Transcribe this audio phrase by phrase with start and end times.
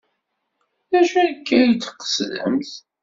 [0.91, 2.71] D acu akka ay d-tqesdemt?